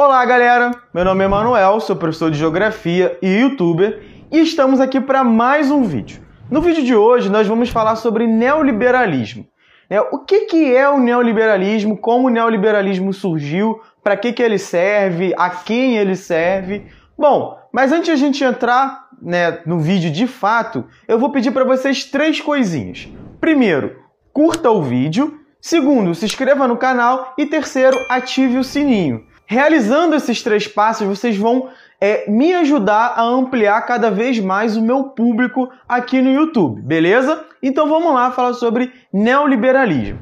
Olá, 0.00 0.24
galera! 0.24 0.70
Meu 0.94 1.04
nome 1.04 1.24
é 1.24 1.26
Manuel, 1.26 1.80
sou 1.80 1.96
professor 1.96 2.30
de 2.30 2.38
Geografia 2.38 3.18
e 3.20 3.40
youtuber 3.40 4.00
e 4.30 4.38
estamos 4.38 4.78
aqui 4.78 5.00
para 5.00 5.24
mais 5.24 5.72
um 5.72 5.82
vídeo. 5.82 6.22
No 6.48 6.60
vídeo 6.60 6.84
de 6.84 6.94
hoje 6.94 7.28
nós 7.28 7.48
vamos 7.48 7.68
falar 7.68 7.96
sobre 7.96 8.24
neoliberalismo. 8.24 9.44
É, 9.90 10.00
o 10.00 10.20
que, 10.20 10.72
é 10.72 10.88
o 10.88 11.00
neoliberalismo, 11.00 11.98
como 11.98 12.28
o 12.28 12.30
neoliberalismo 12.30 13.12
surgiu, 13.12 13.80
para 14.00 14.16
que, 14.16 14.32
que 14.32 14.40
ele 14.40 14.56
serve, 14.56 15.34
a 15.36 15.50
quem 15.50 15.96
ele 15.96 16.14
serve. 16.14 16.86
Bom, 17.18 17.58
mas 17.72 17.90
antes 17.90 18.06
de 18.06 18.12
a 18.12 18.16
gente 18.16 18.44
entrar 18.44 19.08
né, 19.20 19.62
no 19.66 19.80
vídeo 19.80 20.12
de 20.12 20.28
fato, 20.28 20.84
eu 21.08 21.18
vou 21.18 21.32
pedir 21.32 21.50
para 21.50 21.64
vocês 21.64 22.04
três 22.04 22.40
coisinhas. 22.40 23.08
Primeiro, 23.40 23.96
curta 24.32 24.70
o 24.70 24.80
vídeo. 24.80 25.40
Segundo, 25.60 26.14
se 26.14 26.24
inscreva 26.24 26.68
no 26.68 26.76
canal. 26.76 27.34
E 27.36 27.44
terceiro, 27.46 27.98
ative 28.08 28.58
o 28.58 28.62
sininho. 28.62 29.26
Realizando 29.50 30.14
esses 30.14 30.42
três 30.42 30.68
passos, 30.68 31.06
vocês 31.06 31.34
vão 31.34 31.70
é, 31.98 32.30
me 32.30 32.52
ajudar 32.52 33.14
a 33.16 33.22
ampliar 33.22 33.80
cada 33.86 34.10
vez 34.10 34.38
mais 34.38 34.76
o 34.76 34.82
meu 34.82 35.04
público 35.04 35.70
aqui 35.88 36.20
no 36.20 36.30
YouTube, 36.30 36.82
beleza? 36.82 37.46
Então 37.62 37.88
vamos 37.88 38.12
lá 38.12 38.30
falar 38.30 38.52
sobre 38.52 38.92
neoliberalismo. 39.10 40.18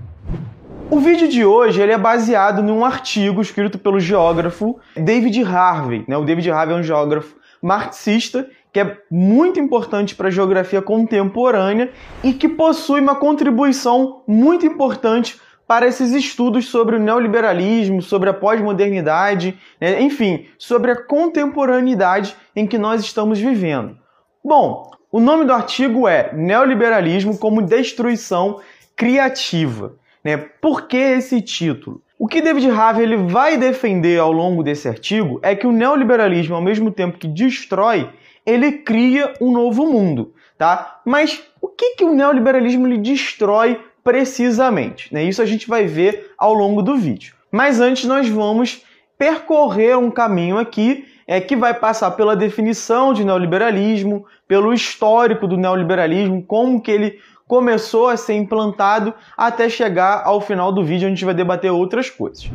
O 0.88 1.00
vídeo 1.00 1.26
de 1.26 1.44
hoje 1.44 1.82
ele 1.82 1.90
é 1.90 1.98
baseado 1.98 2.62
num 2.62 2.84
artigo 2.84 3.42
escrito 3.42 3.80
pelo 3.80 3.98
geógrafo 3.98 4.78
David 4.94 5.42
Harvey. 5.42 6.04
Né? 6.06 6.16
O 6.16 6.24
David 6.24 6.48
Harvey 6.48 6.76
é 6.76 6.78
um 6.78 6.84
geógrafo 6.84 7.34
marxista 7.60 8.48
que 8.72 8.78
é 8.78 8.96
muito 9.10 9.58
importante 9.58 10.14
para 10.14 10.28
a 10.28 10.30
geografia 10.30 10.80
contemporânea 10.80 11.90
e 12.22 12.32
que 12.32 12.48
possui 12.48 13.00
uma 13.00 13.16
contribuição 13.16 14.22
muito 14.24 14.64
importante 14.64 15.40
para 15.66 15.86
esses 15.86 16.12
estudos 16.12 16.66
sobre 16.66 16.96
o 16.96 17.00
neoliberalismo, 17.00 18.00
sobre 18.00 18.30
a 18.30 18.34
pós-modernidade, 18.34 19.58
né? 19.80 20.00
enfim, 20.00 20.46
sobre 20.58 20.90
a 20.90 20.96
contemporaneidade 20.96 22.36
em 22.54 22.66
que 22.66 22.78
nós 22.78 23.02
estamos 23.02 23.38
vivendo. 23.38 23.96
Bom, 24.44 24.90
o 25.10 25.20
nome 25.20 25.44
do 25.44 25.52
artigo 25.52 26.06
é 26.06 26.32
Neoliberalismo 26.32 27.38
como 27.38 27.62
Destruição 27.62 28.60
Criativa. 28.94 29.94
Né? 30.22 30.36
Por 30.36 30.86
que 30.86 30.96
esse 30.96 31.40
título? 31.40 32.02
O 32.18 32.26
que 32.26 32.40
David 32.40 32.70
Harvey 32.70 33.02
ele 33.02 33.16
vai 33.16 33.56
defender 33.56 34.18
ao 34.18 34.32
longo 34.32 34.62
desse 34.62 34.88
artigo 34.88 35.38
é 35.42 35.54
que 35.54 35.66
o 35.66 35.72
neoliberalismo, 35.72 36.54
ao 36.54 36.62
mesmo 36.62 36.90
tempo 36.90 37.18
que 37.18 37.28
destrói, 37.28 38.08
ele 38.44 38.72
cria 38.72 39.34
um 39.40 39.52
novo 39.52 39.84
mundo, 39.86 40.32
tá? 40.56 41.00
Mas 41.04 41.42
o 41.60 41.68
que, 41.68 41.96
que 41.96 42.04
o 42.04 42.14
neoliberalismo 42.14 42.86
ele 42.86 42.98
destrói 42.98 43.80
precisamente. 44.06 45.12
Né? 45.12 45.24
Isso 45.24 45.42
a 45.42 45.44
gente 45.44 45.66
vai 45.66 45.84
ver 45.84 46.30
ao 46.38 46.54
longo 46.54 46.80
do 46.80 46.96
vídeo. 46.96 47.34
Mas 47.50 47.80
antes 47.80 48.04
nós 48.04 48.28
vamos 48.28 48.84
percorrer 49.18 49.98
um 49.98 50.12
caminho 50.12 50.58
aqui 50.58 51.04
é, 51.26 51.40
que 51.40 51.56
vai 51.56 51.74
passar 51.74 52.12
pela 52.12 52.36
definição 52.36 53.12
de 53.12 53.24
neoliberalismo, 53.24 54.24
pelo 54.46 54.72
histórico 54.72 55.48
do 55.48 55.56
neoliberalismo, 55.56 56.40
como 56.40 56.80
que 56.80 56.92
ele 56.92 57.18
começou 57.48 58.08
a 58.08 58.16
ser 58.16 58.34
implantado 58.34 59.12
até 59.36 59.68
chegar 59.68 60.22
ao 60.24 60.40
final 60.40 60.70
do 60.70 60.84
vídeo 60.84 61.06
onde 61.06 61.14
a 61.14 61.16
gente 61.16 61.24
vai 61.24 61.34
debater 61.34 61.72
outras 61.72 62.08
coisas. 62.08 62.48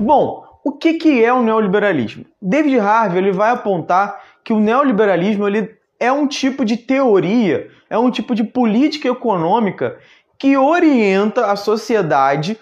Bom, 0.00 0.44
o 0.64 0.72
que, 0.72 0.94
que 0.94 1.24
é 1.24 1.32
o 1.32 1.44
neoliberalismo? 1.44 2.24
David 2.42 2.80
Harvey 2.80 3.18
ele 3.18 3.30
vai 3.30 3.50
apontar 3.50 4.20
que 4.42 4.52
o 4.52 4.58
neoliberalismo 4.58 5.46
ele 5.46 5.78
é 6.00 6.10
um 6.10 6.26
tipo 6.26 6.64
de 6.64 6.76
teoria, 6.76 7.68
é 7.90 7.98
um 7.98 8.10
tipo 8.10 8.34
de 8.34 8.42
política 8.42 9.08
econômica 9.08 9.98
que 10.40 10.56
orienta 10.56 11.52
a 11.52 11.54
sociedade 11.54 12.58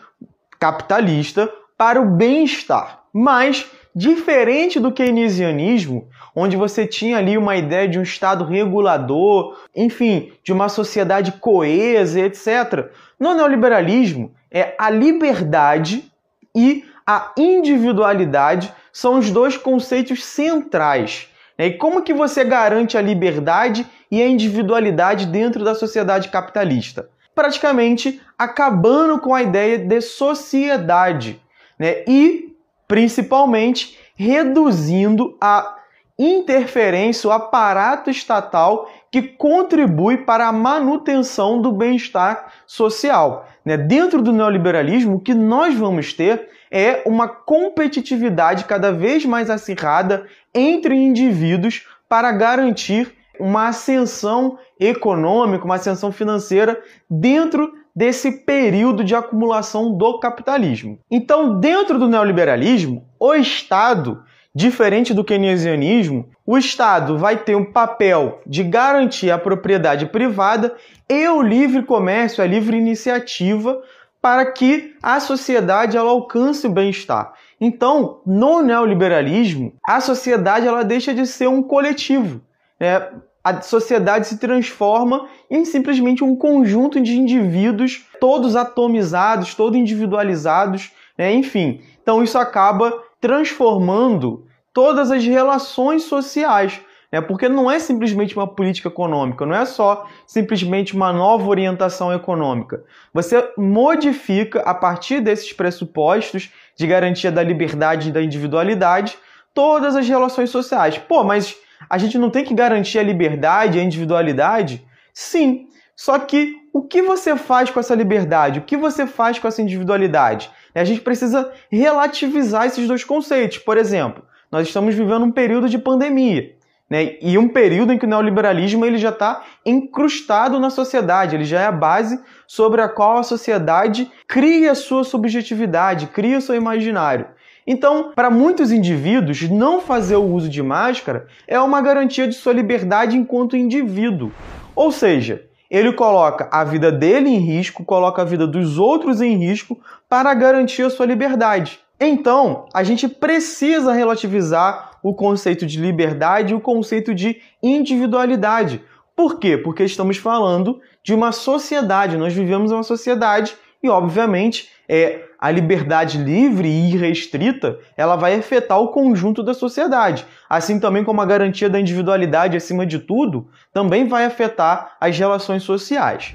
capitalista 0.59 1.48
para 1.77 2.03
o 2.03 2.11
bem-estar. 2.11 3.05
Mas, 3.12 3.71
diferente 3.95 4.81
do 4.81 4.91
keynesianismo, 4.91 6.09
onde 6.34 6.56
você 6.56 6.89
tinha 6.89 7.19
ali 7.19 7.39
uma 7.39 7.56
ideia 7.56 7.89
de 7.89 7.97
um 7.97 8.03
Estado 8.03 8.45
regulador, 8.45 9.56
enfim, 9.77 10.33
de 10.43 10.53
uma 10.53 10.69
sociedade 10.69 11.33
coesa, 11.33 12.19
etc., 12.19 12.91
no 13.19 13.33
neoliberalismo, 13.33 14.34
é 14.50 14.75
a 14.77 14.91
liberdade 14.91 16.10
e 16.53 16.84
a 17.06 17.31
individualidade 17.37 18.75
são 18.93 19.21
os 19.21 19.31
dois 19.31 19.56
conceitos 19.56 20.25
centrais. 20.25 21.28
E 21.56 21.71
como 21.71 22.03
que 22.03 22.12
você 22.12 22.43
garante 22.43 22.99
a 22.99 23.00
liberdade 23.00 23.87
e 24.10 24.21
a 24.21 24.27
individualidade 24.27 25.27
dentro 25.27 25.65
da 25.65 25.77
sociedade 25.77 26.28
capitalista? 26.28 27.09
Praticamente 27.38 28.21
acabando 28.37 29.21
com 29.21 29.32
a 29.32 29.41
ideia 29.41 29.78
de 29.78 30.00
sociedade, 30.00 31.41
né? 31.78 32.03
E 32.04 32.53
principalmente 32.88 33.97
reduzindo 34.16 35.38
a 35.41 35.77
interferência, 36.19 37.31
o 37.31 37.32
aparato 37.32 38.10
estatal 38.10 38.91
que 39.09 39.22
contribui 39.22 40.16
para 40.16 40.48
a 40.48 40.53
manutenção 40.53 41.62
do 41.62 41.71
bem-estar 41.71 42.53
social. 42.66 43.47
Né? 43.65 43.77
Dentro 43.77 44.21
do 44.21 44.32
neoliberalismo, 44.32 45.19
o 45.19 45.21
que 45.21 45.32
nós 45.32 45.77
vamos 45.77 46.12
ter 46.12 46.48
é 46.72 47.04
uma 47.06 47.28
competitividade 47.28 48.65
cada 48.65 48.91
vez 48.91 49.25
mais 49.25 49.48
acirrada 49.48 50.27
entre 50.53 50.97
indivíduos 50.97 51.87
para 52.09 52.32
garantir 52.32 53.16
uma 53.41 53.69
ascensão 53.69 54.59
econômica, 54.78 55.65
uma 55.65 55.76
ascensão 55.76 56.10
financeira 56.12 56.81
dentro 57.10 57.72
desse 57.94 58.44
período 58.44 59.03
de 59.03 59.15
acumulação 59.15 59.97
do 59.97 60.21
capitalismo. 60.21 60.99
Então, 61.10 61.59
dentro 61.59 61.98
do 61.98 62.06
neoliberalismo, 62.06 63.04
o 63.19 63.34
Estado, 63.34 64.22
diferente 64.54 65.12
do 65.12 65.25
keynesianismo, 65.25 66.28
o 66.47 66.56
Estado 66.56 67.19
vai 67.19 67.37
ter 67.37 67.56
um 67.56 67.72
papel 67.72 68.41
de 68.47 68.62
garantir 68.62 69.31
a 69.31 69.38
propriedade 69.38 70.06
privada 70.06 70.75
e 71.09 71.27
o 71.28 71.43
livre 71.43 71.82
comércio, 71.82 72.43
a 72.43 72.47
livre 72.47 72.77
iniciativa, 72.77 73.82
para 74.21 74.47
que 74.47 74.94
a 75.03 75.21
sociedade 75.21 75.97
ela 75.97 76.10
alcance 76.10 76.66
o 76.66 76.71
bem-estar. 76.71 77.32
Então, 77.60 78.21
no 78.25 78.62
neoliberalismo, 78.62 79.75
a 79.84 80.00
sociedade 80.00 80.66
ela 80.66 80.84
deixa 80.84 81.12
de 81.12 81.27
ser 81.27 81.48
um 81.48 81.62
coletivo. 81.62 82.41
Né? 82.78 83.09
A 83.48 83.62
sociedade 83.62 84.26
se 84.26 84.38
transforma 84.38 85.26
em 85.50 85.64
simplesmente 85.64 86.22
um 86.22 86.36
conjunto 86.36 87.00
de 87.00 87.16
indivíduos, 87.16 88.04
todos 88.20 88.54
atomizados, 88.54 89.54
todos 89.54 89.78
individualizados, 89.78 90.92
né? 91.16 91.32
enfim. 91.32 91.81
Então 92.03 92.22
isso 92.22 92.36
acaba 92.38 92.92
transformando 93.20 94.47
todas 94.72 95.10
as 95.10 95.25
relações 95.25 96.04
sociais, 96.04 96.81
né? 97.10 97.20
porque 97.22 97.48
não 97.48 97.70
é 97.70 97.78
simplesmente 97.78 98.36
uma 98.36 98.47
política 98.47 98.88
econômica, 98.88 99.47
não 99.47 99.54
é 99.54 99.65
só 99.65 100.06
simplesmente 100.26 100.94
uma 100.94 101.10
nova 101.10 101.48
orientação 101.48 102.12
econômica. 102.12 102.84
Você 103.15 103.50
modifica, 103.56 104.60
a 104.60 104.75
partir 104.75 105.20
desses 105.20 105.53
pressupostos 105.54 106.50
de 106.76 106.86
garantia 106.86 107.32
da 107.32 107.42
liberdade 107.42 108.10
e 108.10 108.12
da 108.12 108.22
individualidade, 108.22 109.16
todas 109.54 109.97
as 109.97 110.06
relações 110.06 110.50
sociais. 110.50 110.98
Pô, 110.98 111.25
mas 111.25 111.56
a 111.89 111.99
gente 111.99 112.19
não 112.19 112.31
tem 112.31 112.44
que 112.44 112.55
garantir 112.55 112.99
a 112.99 113.03
liberdade, 113.03 113.78
a 113.78 113.83
individualidade? 113.83 114.87
Sim. 115.12 115.69
Só 115.97 116.19
que 116.19 116.56
o 116.72 116.83
que 116.83 117.03
você 117.03 117.37
faz 117.37 117.71
com 117.71 117.81
essa 117.81 117.94
liberdade? 117.94 118.61
O 118.61 118.62
que 118.62 118.77
você 118.77 119.06
faz 119.06 119.39
com 119.39 119.49
essa 119.49 119.61
individualidade? 119.61 120.50
A 120.75 120.84
gente 120.84 121.00
precisa 121.00 121.53
relativizar 121.71 122.66
esses 122.66 122.87
dois 122.87 123.03
conceitos. 123.03 123.59
Por 123.59 123.77
exemplo, 123.77 124.22
nós 124.50 124.69
estamos 124.69 124.94
vivendo 124.94 125.25
um 125.25 125.33
período 125.33 125.69
de 125.69 125.78
pandemia. 125.78 126.56
Né? 126.89 127.16
E 127.21 127.37
um 127.37 127.49
período 127.49 127.93
em 127.93 127.99
que 127.99 128.06
o 128.06 128.09
neoliberalismo 128.09 128.84
ele 128.84 128.97
já 128.97 129.10
está 129.10 129.45
incrustado 129.65 130.59
na 130.59 130.71
sociedade, 130.71 131.37
ele 131.37 131.45
já 131.45 131.60
é 131.60 131.66
a 131.66 131.72
base 131.72 132.19
sobre 132.47 132.81
a 132.81 132.89
qual 132.89 133.19
a 133.19 133.22
sociedade 133.22 134.10
cria 134.27 134.75
sua 134.75 135.05
subjetividade, 135.05 136.06
cria 136.06 136.41
seu 136.41 136.55
imaginário. 136.55 137.27
Então, 137.71 138.12
para 138.15 138.31
muitos 138.31 138.73
indivíduos, 138.73 139.42
não 139.42 139.83
fazer 139.83 140.16
o 140.16 140.25
uso 140.25 140.48
de 140.48 140.63
máscara 140.63 141.27
é 141.47 141.60
uma 141.60 141.83
garantia 141.83 142.27
de 142.27 142.34
sua 142.34 142.54
liberdade 142.54 143.15
enquanto 143.15 143.59
indivíduo. 143.59 144.33
Ou 144.75 144.91
seja, 144.91 145.45
ele 145.71 145.92
coloca 145.92 146.48
a 146.51 146.65
vida 146.65 146.91
dele 146.91 147.28
em 147.28 147.37
risco, 147.37 147.84
coloca 147.84 148.22
a 148.22 148.25
vida 148.25 148.47
dos 148.47 148.78
outros 148.78 149.21
em 149.21 149.37
risco 149.37 149.78
para 150.09 150.33
garantir 150.33 150.83
a 150.83 150.89
sua 150.89 151.04
liberdade. 151.04 151.78
Então, 152.01 152.65
a 152.72 152.83
gente 152.83 153.07
precisa 153.07 153.92
relativizar 153.92 154.92
o 155.03 155.13
conceito 155.13 155.66
de 155.66 155.78
liberdade 155.78 156.54
e 156.54 156.57
o 156.57 156.60
conceito 156.60 157.15
de 157.15 157.37
individualidade. 157.63 158.81
Por 159.15 159.39
quê? 159.39 159.59
Porque 159.59 159.84
estamos 159.84 160.16
falando 160.16 160.81
de 161.03 161.13
uma 161.13 161.33
sociedade, 161.33 162.16
nós 162.16 162.33
vivemos 162.33 162.71
em 162.71 162.75
uma 162.75 162.83
sociedade 162.83 163.54
e, 163.83 163.91
obviamente, 163.91 164.71
é, 164.89 165.25
a 165.39 165.51
liberdade 165.51 166.19
livre 166.19 166.67
e 166.69 166.95
irrestrita, 166.95 167.79
ela 167.97 168.17
vai 168.17 168.35
afetar 168.35 168.81
o 168.81 168.89
conjunto 168.89 169.43
da 169.43 169.55
sociedade. 169.55 170.27
Assim 170.49 170.81
também 170.81 171.05
como 171.05 171.21
a 171.21 171.27
garantia 171.27 171.69
da 171.69 171.79
individualidade 171.79 172.57
acima 172.57 172.87
de 172.87 172.99
tudo, 172.99 173.49
também 173.73 174.09
vai 174.09 174.25
afetar 174.25 174.97
as 175.01 175.17
relações 175.19 175.63
sociais. 175.63 176.35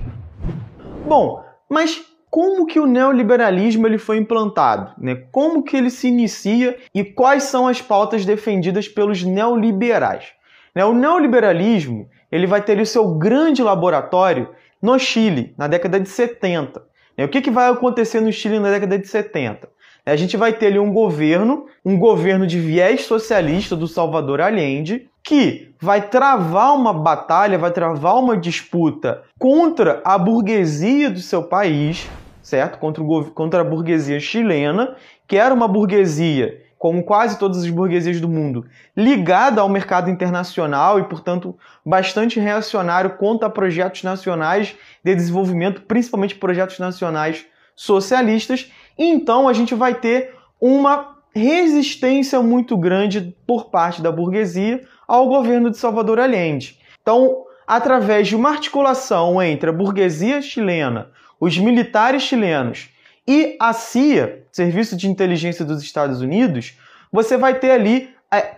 Bom, 1.05 1.43
mas 1.69 2.01
como 2.29 2.65
que 2.65 2.79
o 2.79 2.87
neoliberalismo 2.87 3.85
ele 3.85 3.97
foi 3.97 4.17
implantado, 4.17 4.91
né? 4.97 5.15
Como 5.31 5.63
que 5.63 5.77
ele 5.77 5.89
se 5.89 6.07
inicia 6.07 6.77
e 6.93 7.03
quais 7.03 7.43
são 7.43 7.67
as 7.67 7.81
pautas 7.81 8.25
defendidas 8.25 8.87
pelos 8.87 9.21
neoliberais? 9.23 10.31
Né? 10.73 10.83
O 10.83 10.93
neoliberalismo 10.93 12.09
ele 12.31 12.47
vai 12.47 12.61
ter 12.61 12.79
o 12.79 12.85
seu 12.85 13.15
grande 13.15 13.61
laboratório 13.61 14.49
no 14.81 14.97
Chile, 14.97 15.53
na 15.57 15.67
década 15.67 15.99
de 15.99 16.09
70. 16.09 16.92
Né? 17.17 17.25
O 17.25 17.29
que, 17.29 17.41
que 17.41 17.51
vai 17.51 17.69
acontecer 17.69 18.19
no 18.19 18.31
Chile 18.31 18.59
na 18.59 18.71
década 18.71 18.97
de 18.97 19.07
70? 19.07 19.69
A 20.05 20.15
gente 20.17 20.35
vai 20.35 20.51
ter 20.51 20.67
ali 20.67 20.79
um 20.79 20.91
governo, 20.91 21.65
um 21.85 21.97
governo 21.97 22.45
de 22.45 22.59
viés 22.59 23.05
socialista 23.05 23.75
do 23.75 23.87
Salvador 23.87 24.41
Allende, 24.41 25.07
que 25.23 25.73
vai 25.79 26.09
travar 26.09 26.75
uma 26.75 26.93
batalha, 26.93 27.57
vai 27.57 27.71
travar 27.71 28.15
uma 28.15 28.35
disputa 28.35 29.23
contra 29.39 30.01
a 30.03 30.17
burguesia 30.17 31.09
do 31.09 31.19
seu 31.19 31.43
país, 31.43 32.09
certo? 32.41 32.77
Contra, 32.79 33.01
o, 33.01 33.31
contra 33.31 33.61
a 33.61 33.63
burguesia 33.63 34.19
chilena, 34.19 34.95
que 35.25 35.37
era 35.37 35.53
uma 35.53 35.69
burguesia, 35.69 36.61
como 36.83 37.01
quase 37.01 37.39
todas 37.39 37.63
as 37.63 37.69
burguesias 37.69 38.19
do 38.19 38.27
mundo, 38.27 38.65
ligada 38.93 39.61
ao 39.61 39.69
mercado 39.69 40.09
internacional 40.09 40.99
e, 40.99 41.03
portanto, 41.03 41.57
bastante 41.85 42.41
reacionário 42.41 43.11
contra 43.11 43.49
projetos 43.49 44.03
nacionais 44.03 44.75
de 45.01 45.15
desenvolvimento, 45.15 45.83
principalmente 45.83 46.35
projetos 46.35 46.79
nacionais 46.79 47.45
socialistas. 47.73 48.69
Então 48.97 49.47
a 49.47 49.53
gente 49.53 49.73
vai 49.73 49.93
ter 49.93 50.35
uma 50.59 51.15
resistência 51.33 52.41
muito 52.41 52.75
grande 52.75 53.33
por 53.47 53.69
parte 53.69 54.01
da 54.01 54.11
burguesia 54.11 54.81
ao 55.07 55.29
governo 55.29 55.71
de 55.71 55.77
Salvador 55.77 56.19
Allende. 56.19 56.77
Então, 57.01 57.45
através 57.65 58.27
de 58.27 58.35
uma 58.35 58.49
articulação 58.49 59.41
entre 59.41 59.69
a 59.69 59.73
burguesia 59.73 60.41
chilena, 60.41 61.11
os 61.39 61.57
militares 61.57 62.23
chilenos 62.23 62.89
e 63.27 63.55
a 63.59 63.73
CIA, 63.73 64.43
Serviço 64.51 64.95
de 64.95 65.09
Inteligência 65.09 65.63
dos 65.63 65.81
Estados 65.81 66.21
Unidos, 66.21 66.77
você 67.11 67.37
vai 67.37 67.59
ter 67.59 67.71
ali 67.71 68.09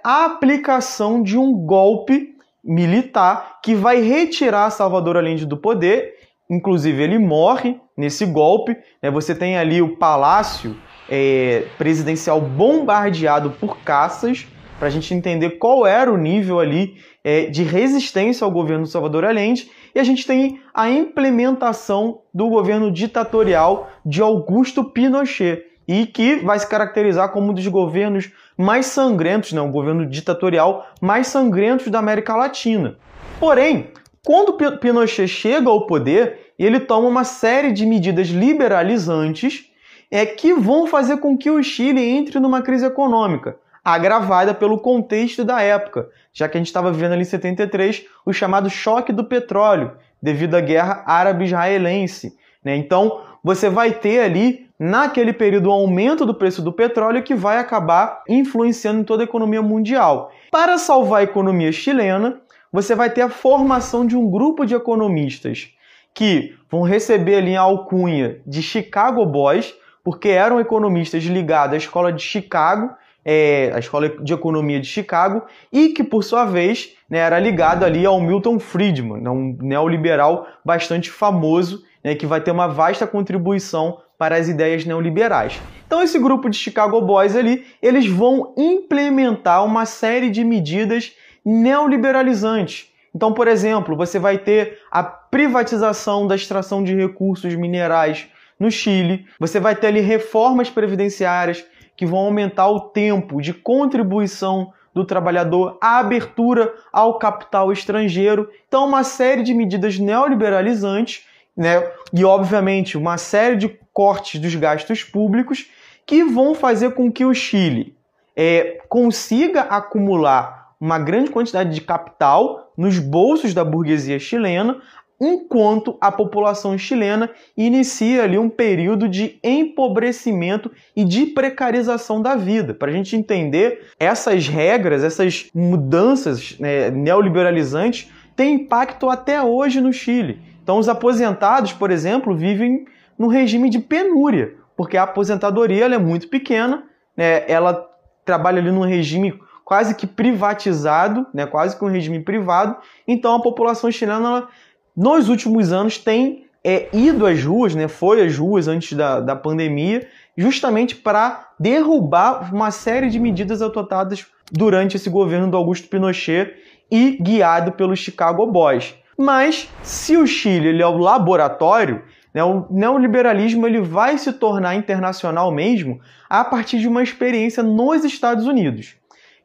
a 0.04 0.26
aplicação 0.26 1.22
de 1.22 1.38
um 1.38 1.54
golpe 1.54 2.36
militar 2.64 3.60
que 3.62 3.76
vai 3.76 4.02
retirar 4.02 4.70
Salvador 4.72 5.18
Allende 5.18 5.46
do 5.46 5.58
poder. 5.58 6.16
Inclusive, 6.50 7.04
ele 7.04 7.20
morre 7.20 7.80
nesse 7.98 8.26
golpe. 8.26 8.76
Né? 9.02 9.12
Você 9.12 9.36
tem 9.36 9.58
ali 9.58 9.82
o 9.82 9.98
palácio 9.98 10.76
é, 11.10 11.66
presidencial 11.78 12.42
bombardeado 12.42 13.52
por 13.52 13.78
caças 13.80 14.48
para 14.80 14.88
a 14.88 14.92
gente 14.92 15.14
entender 15.14 15.52
qual 15.52 15.86
era 15.86 16.12
o 16.12 16.18
nível 16.18 16.60
ali 16.60 16.96
é, 17.24 17.46
de 17.46 17.64
resistência 17.64 18.44
ao 18.44 18.52
governo 18.52 18.86
Salvador 18.86 19.26
Allende. 19.26 19.70
E 19.96 20.00
a 20.00 20.04
gente 20.04 20.28
tem 20.28 20.60
a 20.74 20.90
implementação 20.90 22.20
do 22.34 22.50
governo 22.50 22.92
ditatorial 22.92 23.90
de 24.06 24.22
Augusto 24.22 24.84
Pinochet, 24.84 25.64
e 25.88 26.06
que 26.06 26.38
vai 26.38 26.58
se 26.60 26.68
caracterizar 26.68 27.32
como 27.32 27.52
um 27.52 27.54
dos 27.54 27.68
governos 27.68 28.32
mais 28.58 28.88
sangrentos, 28.88 29.54
né, 29.54 29.62
um 29.62 29.72
governo 29.72 30.06
ditatorial 30.06 30.86
mais 31.00 31.28
sangrentos 31.28 31.88
da 31.88 32.00
América 32.00 32.36
Latina. 32.36 32.98
Porém, 33.40 33.92
quando 34.26 34.58
Pinochet 34.80 35.28
chega 35.28 35.70
ao 35.70 35.86
poder, 35.86 36.54
ele 36.58 36.80
toma 36.80 37.08
uma 37.08 37.24
série 37.24 37.72
de 37.72 37.86
medidas 37.86 38.28
liberalizantes 38.30 39.70
é, 40.10 40.26
que 40.26 40.54
vão 40.54 40.88
fazer 40.88 41.18
com 41.18 41.38
que 41.38 41.52
o 41.52 41.62
Chile 41.62 42.02
entre 42.02 42.40
numa 42.40 42.62
crise 42.62 42.86
econômica 42.86 43.58
agravada 43.86 44.52
pelo 44.52 44.80
contexto 44.80 45.46
da 45.46 45.62
época, 45.62 46.10
já 46.34 46.50
que 46.50 46.58
a 46.58 46.60
gente 46.60 46.68
estava 46.68 46.92
vivendo 46.92 47.12
ali 47.12 47.22
em 47.22 47.26
73 47.26 48.06
o 48.26 48.34
chamado 48.34 48.68
choque 48.68 49.14
do 49.14 49.24
petróleo, 49.24 49.92
devido 50.20 50.56
à 50.56 50.62
guerra 50.62 51.04
árabe-israelense. 51.06 52.36
Né? 52.64 52.76
Então, 52.76 53.22
você 53.44 53.70
vai 53.70 53.92
ter 53.92 54.22
ali, 54.22 54.68
naquele 54.80 55.32
período, 55.32 55.68
o 55.68 55.70
um 55.70 55.74
aumento 55.74 56.26
do 56.26 56.34
preço 56.34 56.64
do 56.64 56.74
petróleo 56.74 57.22
que 57.22 57.36
vai 57.36 57.60
acabar 57.60 58.24
influenciando 58.28 59.02
em 59.02 59.04
toda 59.04 59.22
a 59.22 59.26
economia 59.26 59.62
mundial. 59.62 60.32
Para 60.50 60.80
salvar 60.80 61.20
a 61.20 61.24
economia 61.24 61.72
chilena, 61.72 62.42
você 62.74 62.96
vai 62.96 63.12
ter 63.12 63.22
a 63.22 63.30
formação 63.30 64.06
de 64.06 64.18
um 64.18 64.30
grupo 64.30 64.66
de 64.66 64.74
economistas 64.74 65.70
que 66.12 66.56
vão 66.72 66.82
receber 66.82 67.36
ali 67.36 67.56
a 67.56 67.62
alcunha 67.62 68.42
de 68.48 68.64
Chicago 68.64 69.24
Boys, 69.28 69.76
porque 70.04 70.30
eram 70.30 70.60
economistas 70.60 71.24
ligados 71.24 71.76
à 71.76 71.78
escola 71.78 72.12
de 72.12 72.24
Chicago 72.24 72.96
é, 73.26 73.72
a 73.74 73.80
Escola 73.80 74.08
de 74.08 74.34
Economia 74.34 74.80
de 74.80 74.88
Chicago, 74.88 75.44
e 75.74 75.90
que, 75.90 76.04
por 76.04 76.24
sua 76.24 76.46
vez, 76.46 76.92
né, 77.10 77.18
era 77.18 77.40
ligado 77.40 77.84
ali 77.84 78.06
ao 78.06 78.22
Milton 78.22 78.60
Friedman, 78.60 79.22
né, 79.22 79.30
um 79.30 79.58
neoliberal 79.60 80.48
bastante 80.64 81.10
famoso, 81.10 81.84
né, 82.04 82.14
que 82.14 82.28
vai 82.28 82.40
ter 82.40 82.52
uma 82.52 82.68
vasta 82.68 83.08
contribuição 83.08 84.00
para 84.18 84.36
as 84.36 84.48
ideias 84.48 84.86
neoliberais. 84.86 85.60
Então, 85.88 86.02
esse 86.02 86.20
grupo 86.20 86.50
de 86.50 86.58
Chicago 86.58 87.02
Boys 87.02 87.36
ali, 87.36 87.66
eles 87.82 88.06
vão 88.06 88.54
implementar 88.58 89.66
uma 89.66 89.86
série 89.86 90.30
de 90.30 90.44
medidas 90.44 91.12
neoliberalizantes. 91.44 92.92
Então, 93.14 93.34
por 93.34 93.48
exemplo, 93.48 93.96
você 93.96 94.20
vai 94.20 94.38
ter 94.38 94.80
a 94.92 95.04
privatização 95.04 96.28
da 96.28 96.36
extração 96.36 96.84
de 96.84 96.94
recursos 96.94 97.56
minerais 97.56 98.28
no 98.60 98.72
Chile, 98.72 99.26
você 99.40 99.60
vai 99.60 99.76
ter 99.76 99.88
ali 99.88 100.00
reformas 100.00 100.70
previdenciárias 100.70 101.64
que 101.96 102.06
vão 102.06 102.20
aumentar 102.20 102.68
o 102.70 102.80
tempo 102.80 103.42
de 103.42 103.54
contribuição 103.54 104.74
do 104.94 105.04
trabalhador, 105.04 105.78
a 105.82 106.00
abertura 106.00 106.74
ao 106.92 107.20
capital 107.20 107.72
estrangeiro. 107.72 108.50
Então, 108.68 108.88
uma 108.88 109.04
série 109.04 109.44
de 109.44 109.54
medidas 109.54 110.00
neoliberalizantes, 110.00 111.26
né? 111.56 111.92
E 112.14 112.24
obviamente 112.24 112.98
uma 112.98 113.18
série 113.18 113.58
de 113.58 113.70
cortes 113.92 114.40
dos 114.40 114.56
gastos 114.56 115.04
públicos 115.04 115.70
que 116.06 116.24
vão 116.24 116.56
fazer 116.56 116.94
com 116.94 117.12
que 117.12 117.26
o 117.26 117.34
Chile 117.34 117.96
é, 118.36 118.82
consiga 118.88 119.62
acumular 119.62 120.74
uma 120.80 121.00
grande 121.00 121.30
quantidade 121.30 121.74
de 121.74 121.82
capital 121.82 122.72
nos 122.78 123.00
bolsos 123.00 123.54
da 123.54 123.64
burguesia 123.64 124.20
chilena, 124.20 124.82
enquanto 125.26 125.98
a 126.00 126.12
população 126.12 126.78
chilena 126.78 127.30
inicia 127.58 128.24
ali 128.24 128.38
um 128.38 128.50
período 128.50 129.10
de 129.10 129.40
empobrecimento 129.44 130.72
e 130.96 131.04
de 131.04 131.26
precarização 131.28 132.22
da 132.22 132.36
vida. 132.36 132.74
Para 132.74 132.92
a 132.92 132.94
gente 132.94 133.16
entender 133.16 133.88
essas 134.00 134.48
regras, 134.48 135.04
essas 135.04 135.50
mudanças 135.54 136.58
né, 136.60 136.92
neoliberalizantes 136.92 138.12
têm 138.36 138.56
impacto 138.56 139.10
até 139.10 139.42
hoje 139.42 139.82
no 139.82 139.92
Chile. 139.92 140.42
Então, 140.62 140.78
os 140.78 140.90
aposentados, 140.90 141.74
por 141.74 141.92
exemplo, 141.92 142.36
vivem 142.36 142.86
no 143.18 143.28
regime 143.28 143.70
de 143.70 143.80
penúria, 143.80 144.54
porque 144.76 144.98
a 144.98 145.04
aposentadoria 145.04 145.86
é 145.86 145.98
muito 145.98 146.28
pequena, 146.28 146.84
né, 147.16 147.50
ela 147.50 147.88
trabalha 148.26 148.60
ali 148.60 148.72
num 148.72 148.84
regime 148.84 149.40
quase 149.64 149.96
que 149.96 150.06
privatizado, 150.06 151.26
né, 151.34 151.46
quase 151.46 151.78
que 151.78 151.84
um 151.84 151.90
regime 151.90 152.20
privado, 152.20 152.78
então 153.08 153.34
a 153.36 153.42
população 153.42 153.92
chilena 153.92 154.28
ela 154.28 154.48
nos 154.96 155.30
últimos 155.30 155.74
anos 155.74 155.98
tem 155.98 156.46
é, 156.64 156.90
ido 156.92 157.28
às 157.28 157.44
ruas, 157.44 157.76
né, 157.76 157.88
foi 157.88 158.26
às 158.26 158.38
ruas 158.38 158.68
antes 158.68 158.94
da, 158.94 159.20
da 159.20 159.36
pandemia, 159.36 160.08
justamente 160.36 160.96
para 160.96 161.50
derrubar 161.60 162.54
uma 162.54 162.72
série 162.72 163.10
de 163.10 163.20
medidas 163.20 163.62
adotadas 163.62 164.26
durante 164.52 164.96
esse 164.98 165.10
governo 165.10 165.50
do 165.50 165.58
Augusto 165.58 165.88
Pinochet 165.88 166.56
e 166.92 167.18
guiado 167.22 167.74
pelos 167.74 168.00
Chicago 168.00 168.46
Boys. 168.48 168.96
Mas 169.18 169.70
se 169.82 170.18
o 170.18 170.26
Chile 170.26 170.70
ele 170.70 170.82
é 170.82 170.88
o 170.88 170.98
laboratório, 170.98 172.04
né, 172.34 172.44
o 172.44 172.66
neoliberalismo 172.70 173.66
ele 173.66 173.80
vai 173.80 174.18
se 174.18 174.34
tornar 174.34 174.76
internacional 174.76 175.52
mesmo 175.52 176.02
a 176.30 176.44
partir 176.44 176.80
de 176.80 176.88
uma 176.88 177.02
experiência 177.02 177.64
nos 177.64 178.04
Estados 178.04 178.46
Unidos. 178.46 178.96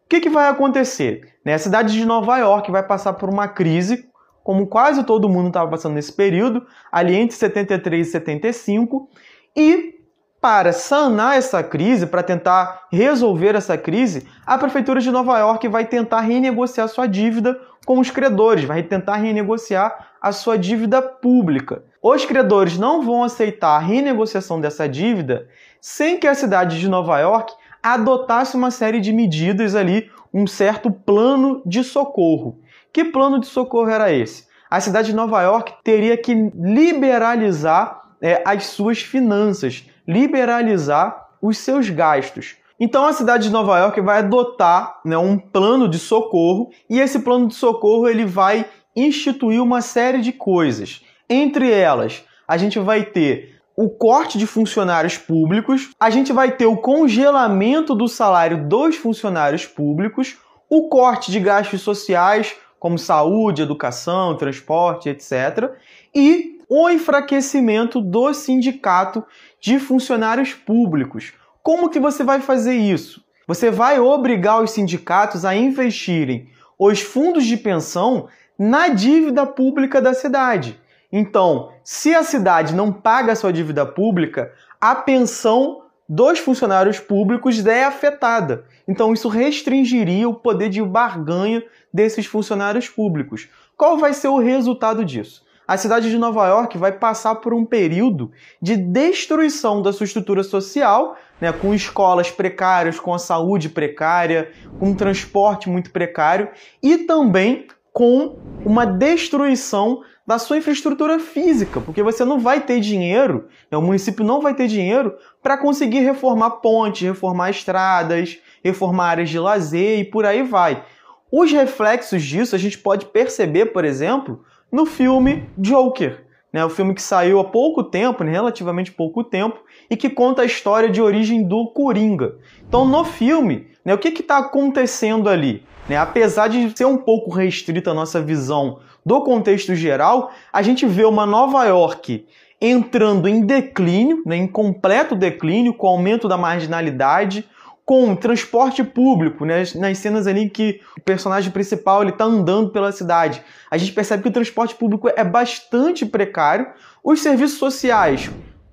O 0.05 0.09
que, 0.09 0.21
que 0.21 0.29
vai 0.29 0.49
acontecer? 0.49 1.35
Né, 1.45 1.55
a 1.55 1.59
cidade 1.59 1.93
de 1.93 2.05
Nova 2.05 2.39
York 2.39 2.71
vai 2.71 2.83
passar 2.83 3.13
por 3.13 3.29
uma 3.29 3.47
crise 3.47 4.10
como 4.43 4.67
quase 4.67 5.05
todo 5.05 5.29
mundo 5.29 5.49
estava 5.49 5.71
passando 5.71 5.95
nesse 5.95 6.13
período, 6.13 6.67
ali 6.91 7.15
entre 7.15 7.37
73 7.37 8.07
e 8.07 8.11
75, 8.11 9.09
e 9.57 10.01
para 10.41 10.73
sanar 10.73 11.37
essa 11.37 11.63
crise, 11.63 12.07
para 12.07 12.23
tentar 12.23 12.87
resolver 12.91 13.55
essa 13.55 13.77
crise, 13.77 14.27
a 14.47 14.57
prefeitura 14.57 14.99
de 15.01 15.11
Nova 15.11 15.39
York 15.39 15.69
vai 15.69 15.85
tentar 15.85 16.21
renegociar 16.21 16.89
sua 16.89 17.07
dívida 17.07 17.61
com 17.85 17.99
os 17.99 18.11
credores, 18.11 18.65
vai 18.65 18.83
tentar 18.83 19.17
renegociar 19.17 20.13
a 20.21 20.33
sua 20.33 20.57
dívida 20.57 21.03
pública. 21.03 21.83
Os 22.03 22.25
credores 22.25 22.79
não 22.79 23.03
vão 23.03 23.23
aceitar 23.23 23.77
a 23.77 23.79
renegociação 23.79 24.61
dessa 24.61 24.89
dívida 24.89 25.47
sem 25.81 26.19
que 26.19 26.27
a 26.27 26.35
cidade 26.35 26.81
de 26.81 26.89
Nova 26.89 27.19
York 27.21 27.53
adotasse 27.83 28.57
uma 28.57 28.71
série 28.71 29.01
de 29.01 29.13
medidas 29.13 29.75
ali, 29.75 30.11
um 30.33 30.47
certo 30.47 30.91
plano 30.91 31.63
de 31.67 31.83
socorro. 31.83 32.59
Que 32.93 33.05
plano 33.05 33.39
de 33.39 33.47
socorro 33.47 33.91
era 33.91 34.13
esse? 34.13 34.45
A 34.71 34.81
cidade 34.81 35.09
de 35.09 35.17
Nova 35.17 35.43
York 35.43 35.75
teria 35.83 36.17
que 36.17 36.35
liberalizar 36.55 38.03
é, 38.21 38.43
as 38.45 38.67
suas 38.67 39.01
finanças, 39.01 39.85
liberalizar 40.07 41.29
os 41.41 41.59
seus 41.59 41.89
gastos. 41.89 42.57
Então 42.79 43.05
a 43.05 43.13
cidade 43.13 43.45
de 43.45 43.51
Nova 43.51 43.79
York 43.79 44.01
vai 44.01 44.19
adotar 44.19 45.01
né, 45.05 45.17
um 45.19 45.39
plano 45.39 45.89
de 45.89 45.99
socorro 45.99 46.71
e 46.89 46.99
esse 46.99 47.19
plano 47.21 47.49
de 47.49 47.55
socorro 47.55 48.09
ele 48.09 48.25
vai 48.25 48.67
instituir 48.97 49.63
uma 49.63 49.81
série 49.81 50.21
de 50.21 50.33
coisas. 50.33 51.03
Entre 51.29 51.71
elas, 51.71 52.25
a 52.49 52.57
gente 52.57 52.79
vai 52.79 53.05
ter 53.05 53.61
o 53.77 53.89
corte 53.89 54.37
de 54.37 54.47
funcionários 54.47 55.17
públicos, 55.17 55.91
a 55.99 56.11
gente 56.11 56.33
vai 56.33 56.53
ter 56.53 56.67
o 56.67 56.77
congelamento 56.77 57.95
do 57.95 58.09
salário 58.09 58.69
dos 58.69 58.97
funcionários 58.97 59.65
públicos, 59.65 60.39
o 60.69 60.89
corte 60.89 61.31
de 61.31 61.41
gastos 61.41 61.81
sociais, 61.81 62.55
como 62.81 62.99
saúde, 62.99 63.63
educação, 63.63 64.37
transporte, 64.37 65.09
etc., 65.09 65.71
e 66.13 66.59
o 66.69 66.89
enfraquecimento 66.89 68.01
do 68.01 68.33
sindicato 68.33 69.25
de 69.61 69.79
funcionários 69.79 70.55
públicos. 70.55 71.33
Como 71.63 71.91
que 71.91 72.01
você 72.01 72.25
vai 72.25 72.41
fazer 72.41 72.75
isso? 72.75 73.23
Você 73.47 73.71
vai 73.71 74.01
obrigar 74.01 74.63
os 74.63 74.71
sindicatos 74.71 75.45
a 75.45 75.55
investirem 75.55 76.49
os 76.79 77.01
fundos 77.01 77.45
de 77.45 77.57
pensão 77.57 78.29
na 78.59 78.89
dívida 78.89 79.45
pública 79.45 80.01
da 80.01 80.15
cidade. 80.15 80.81
Então, 81.13 81.71
se 81.83 82.15
a 82.15 82.23
cidade 82.23 82.75
não 82.75 82.93
paga 82.93 83.33
a 83.33 83.37
sua 83.37 83.53
dívida 83.53 83.85
pública, 83.85 84.53
a 84.81 84.95
pensão 84.95 85.83
dos 86.13 86.41
funcionários 86.41 86.99
públicos 86.99 87.65
é 87.65 87.85
afetada. 87.85 88.65
Então, 88.89 89.13
isso 89.13 89.29
restringiria 89.29 90.29
o 90.29 90.35
poder 90.35 90.69
de 90.69 90.83
barganha 90.83 91.63
desses 91.95 92.27
funcionários 92.27 92.89
públicos. 92.89 93.49
Qual 93.77 93.97
vai 93.97 94.13
ser 94.13 94.27
o 94.27 94.39
resultado 94.39 95.05
disso? 95.05 95.45
A 95.69 95.77
cidade 95.77 96.11
de 96.11 96.19
Nova 96.19 96.49
York 96.49 96.77
vai 96.77 96.91
passar 96.91 97.37
por 97.37 97.55
um 97.55 97.65
período 97.65 98.33
de 98.61 98.77
destruição 98.77 99.81
da 99.81 99.93
sua 99.93 100.03
estrutura 100.03 100.43
social, 100.43 101.17
né, 101.41 101.53
com 101.53 101.73
escolas 101.73 102.29
precárias, 102.29 102.99
com 102.99 103.15
a 103.15 103.19
saúde 103.21 103.69
precária, 103.69 104.51
com 104.81 104.87
um 104.87 104.97
transporte 104.97 105.71
muito 105.71 105.93
precário 105.93 106.49
e 106.83 106.99
também 106.99 107.69
com 107.93 108.37
uma 108.65 108.85
destruição 108.85 110.03
da 110.31 110.39
sua 110.39 110.59
infraestrutura 110.59 111.19
física, 111.19 111.81
porque 111.81 112.05
você 112.05 112.25
não 112.25 112.39
vai 112.39 112.61
ter 112.61 112.79
dinheiro, 112.79 113.49
né, 113.69 113.77
o 113.77 113.83
município 113.83 114.25
não 114.25 114.41
vai 114.41 114.55
ter 114.55 114.69
dinheiro 114.69 115.13
para 115.43 115.59
conseguir 115.59 115.99
reformar 116.05 116.51
pontes, 116.61 117.03
reformar 117.03 117.51
estradas, 117.51 118.39
reformar 118.63 119.07
áreas 119.07 119.29
de 119.29 119.41
lazer 119.41 119.99
e 119.99 120.05
por 120.05 120.25
aí 120.25 120.45
vai. 120.45 120.85
Os 121.33 121.51
reflexos 121.51 122.23
disso 122.23 122.55
a 122.55 122.59
gente 122.61 122.79
pode 122.79 123.07
perceber, 123.07 123.73
por 123.73 123.85
exemplo, 123.85 124.45
no 124.71 124.87
filme 124.87 125.51
Joker, 125.59 126.25
né, 126.53 126.65
o 126.65 126.71
filme 126.71 126.95
que 126.95 127.03
saiu 127.03 127.41
há 127.41 127.45
pouco 127.45 127.83
tempo, 127.83 128.23
né, 128.23 128.31
relativamente 128.31 128.93
pouco 128.93 129.25
tempo, 129.25 129.59
e 129.91 129.97
que 129.97 130.09
conta 130.09 130.43
a 130.43 130.47
história 130.47 130.89
de 130.89 131.03
origem 131.03 131.43
do 131.43 131.73
Coringa. 131.73 132.37
Então, 132.69 132.85
no 132.85 133.03
filme, 133.03 133.67
né, 133.85 133.93
o 133.93 133.99
que 133.99 134.11
está 134.11 134.39
acontecendo 134.39 135.29
ali? 135.29 135.65
Né? 135.91 135.97
Apesar 135.97 136.47
de 136.47 136.71
ser 136.79 136.85
um 136.85 136.97
pouco 136.97 137.33
restrita 137.33 137.91
a 137.91 137.95
nossa 137.95 138.23
visão 138.23 138.79
do 139.05 139.25
contexto 139.25 139.75
geral, 139.75 140.31
a 140.53 140.63
gente 140.63 140.87
vê 140.87 141.05
uma 141.05 141.27
Nova 141.27 141.65
York 141.65 142.29
entrando 142.61 143.27
em 143.27 143.45
declínio, 143.45 144.23
né, 144.25 144.37
em 144.37 144.47
completo 144.47 145.17
declínio, 145.17 145.75
com 145.75 145.89
aumento 145.89 146.29
da 146.29 146.37
marginalidade, 146.37 147.45
com 147.85 148.15
transporte 148.15 148.85
público, 148.85 149.45
né, 149.45 149.65
nas 149.75 149.99
cenas 149.99 150.29
ali 150.29 150.49
que 150.49 150.81
o 150.97 151.01
personagem 151.01 151.51
principal 151.51 152.03
ele 152.03 152.13
está 152.13 152.25
andando 152.25 152.71
pela 152.71 152.93
cidade. 152.93 153.43
A 153.69 153.77
gente 153.77 153.91
percebe 153.91 154.23
que 154.23 154.29
o 154.29 154.33
transporte 154.33 154.77
público 154.77 155.09
é 155.09 155.25
bastante 155.25 156.07
precário, 156.07 156.69
os 157.03 157.19
serviços 157.19 157.59
sociais 157.59 158.31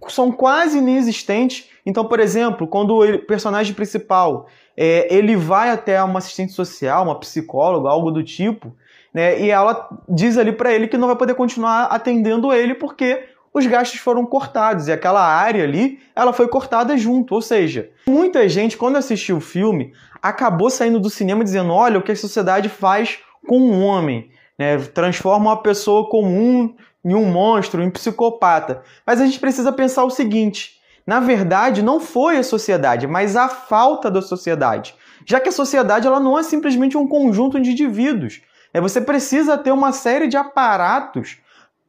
são 0.08 0.32
quase 0.32 0.78
inexistentes. 0.78 1.70
Então, 1.86 2.06
por 2.06 2.20
exemplo, 2.20 2.68
quando 2.68 2.98
o 2.98 3.20
personagem 3.20 3.74
principal 3.74 4.48
é, 4.76 5.14
ele 5.14 5.36
vai 5.36 5.70
até 5.70 6.02
uma 6.04 6.20
assistente 6.20 6.52
social, 6.52 7.04
uma 7.04 7.20
psicóloga, 7.20 7.90
algo 7.90 8.12
do 8.12 8.24
tipo, 8.24 8.76
né? 9.14 9.42
E 9.42 9.50
ela 9.50 9.90
diz 10.08 10.38
ali 10.38 10.52
para 10.52 10.72
ele 10.72 10.88
que 10.88 10.98
não 10.98 11.08
vai 11.08 11.16
poder 11.16 11.34
continuar 11.34 11.86
atendendo 11.86 12.54
ele 12.54 12.76
porque 12.76 13.26
os 13.54 13.66
gastos 13.66 14.00
foram 14.00 14.26
cortados 14.26 14.88
e 14.88 14.92
aquela 14.92 15.26
área 15.26 15.64
ali, 15.64 16.00
ela 16.16 16.32
foi 16.32 16.48
cortada 16.48 16.96
junto. 16.96 17.34
Ou 17.34 17.42
seja, 17.42 17.90
muita 18.08 18.48
gente 18.48 18.78
quando 18.78 18.98
assistiu 18.98 19.38
o 19.38 19.42
filme 19.42 19.94
acabou 20.22 20.70
saindo 20.70 21.00
do 21.00 21.10
cinema 21.10 21.44
dizendo: 21.44 21.74
"Olha 21.74 21.98
o 21.98 22.04
que 22.04 22.12
a 22.12 22.16
sociedade 22.16 22.70
faz 22.70 23.18
com 23.48 23.58
um 23.58 23.84
homem, 23.84 24.30
né? 24.60 24.78
Transforma 24.94 25.50
uma 25.50 25.64
pessoa 25.64 26.08
comum 26.08 26.76
em 27.10 27.16
um 27.16 27.26
monstro, 27.26 27.82
em 27.82 27.88
um 27.88 27.92
psicopata". 27.92 28.84
Mas 29.06 29.22
a 29.22 29.26
gente 29.26 29.40
precisa 29.40 29.72
pensar 29.72 30.04
o 30.04 30.10
seguinte: 30.10 30.78
na 31.08 31.22
verdade, 31.22 31.82
não 31.82 32.02
foi 32.02 32.38
a 32.38 32.44
sociedade, 32.44 33.08
mas 33.08 33.38
a 33.38 33.48
falta 33.48 34.12
da 34.12 34.22
sociedade. 34.22 34.94
Já 35.26 35.40
que 35.40 35.48
a 35.48 35.54
sociedade 35.54 36.06
ela 36.06 36.20
não 36.20 36.38
é 36.38 36.44
simplesmente 36.44 36.98
um 36.98 37.08
conjunto 37.08 37.60
de 37.60 37.72
indivíduos. 37.72 38.42
É, 38.74 38.82
você 38.82 39.00
precisa 39.00 39.58
ter 39.58 39.72
uma 39.72 39.94
série 39.94 40.28
de 40.28 40.36
aparatos 40.36 41.38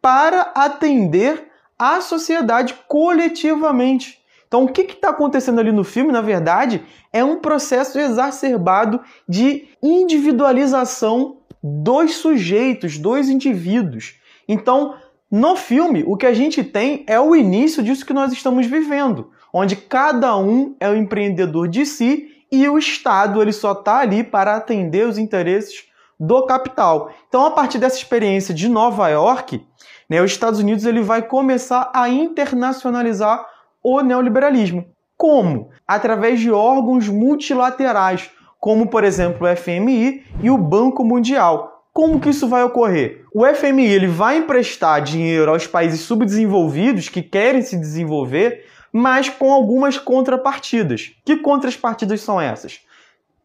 para 0.01 0.53
atender 0.55 1.49
a 1.77 2.01
sociedade 2.01 2.75
coletivamente. 2.87 4.19
Então, 4.47 4.65
o 4.65 4.69
que 4.69 4.83
está 4.83 5.11
acontecendo 5.11 5.61
ali 5.61 5.71
no 5.71 5.85
filme, 5.85 6.11
na 6.11 6.23
verdade, 6.23 6.83
é 7.13 7.23
um 7.23 7.41
processo 7.41 7.99
exacerbado 7.99 9.01
de 9.29 9.69
individualização 9.83 11.39
dos 11.63 12.15
sujeitos, 12.17 12.99
dos 12.99 13.29
indivíduos. 13.29 14.15
Então, 14.49 14.95
no 15.31 15.57
filme, 15.57 16.05
o 16.07 16.17
que 16.17 16.25
a 16.25 16.33
gente 16.33 16.65
tem 16.65 17.05
é 17.07 17.21
o 17.21 17.37
início 17.37 17.83
disso 17.83 18.07
que 18.07 18.15
nós 18.15 18.33
estamos 18.33 18.67
vivendo, 18.67 19.31
onde 19.53 19.77
cada 19.77 20.37
um 20.39 20.75
é 20.81 20.89
o 20.89 20.97
empreendedor 20.97 21.69
de 21.69 21.85
si 21.85 22.29
e 22.51 22.67
o 22.67 22.79
Estado 22.79 23.43
ele 23.43 23.53
só 23.53 23.73
está 23.73 23.99
ali 23.99 24.25
para 24.25 24.57
atender 24.57 25.07
os 25.07 25.19
interesses 25.19 25.85
do 26.19 26.47
capital. 26.47 27.13
Então, 27.29 27.45
a 27.45 27.51
partir 27.51 27.79
dessa 27.79 27.99
experiência 27.99 28.55
de 28.55 28.69
Nova 28.69 29.07
York, 29.09 29.65
né, 30.09 30.23
os 30.23 30.31
Estados 30.31 30.61
Unidos 30.61 30.87
ele 30.87 31.03
vai 31.03 31.21
começar 31.21 31.91
a 31.95 32.09
internacionalizar 32.09 33.47
o 33.83 34.01
neoliberalismo. 34.01 34.87
Como? 35.15 35.69
Através 35.87 36.41
de 36.41 36.51
órgãos 36.51 37.07
multilaterais, 37.07 38.31
como 38.59 38.89
por 38.89 39.05
exemplo 39.05 39.47
o 39.47 39.57
FMI 39.57 40.25
e 40.43 40.51
o 40.51 40.57
Banco 40.57 41.05
Mundial, 41.05 41.78
como 41.93 42.21
que 42.21 42.31
isso 42.31 42.47
vai 42.47 42.63
ocorrer? 42.63 43.25
O 43.35 43.45
FMI 43.45 43.87
ele 43.87 44.07
vai 44.07 44.39
emprestar 44.39 45.03
dinheiro 45.03 45.51
aos 45.51 45.67
países 45.67 46.01
subdesenvolvidos 46.01 47.09
que 47.09 47.23
querem 47.23 47.63
se 47.63 47.77
desenvolver, 47.77 48.67
mas 48.93 49.29
com 49.29 49.53
algumas 49.53 49.99
contrapartidas. 49.99 51.13
Que 51.25 51.37
contrapartidas 51.37 52.21
são 52.21 52.41
essas? 52.41 52.81